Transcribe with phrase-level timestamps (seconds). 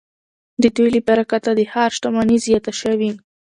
[0.61, 3.11] د دوی له برکته د ښار شتمني زیاته شوې.